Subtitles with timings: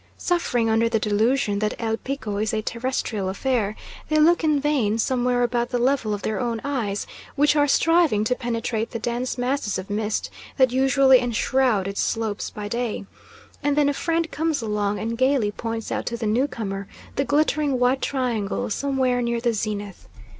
[0.17, 3.75] Suffering under the delusion that El Pico is a terrestrial affair,
[4.09, 8.23] they look in vain somewhere about the level of their own eyes, which are striving
[8.23, 13.05] to penetrate the dense masses of mist that usually enshroud its slopes by day,
[13.61, 17.77] and then a friend comes along, and gaily points out to the newcomer the glittering
[17.77, 20.07] white triangle somewhere near the zenith.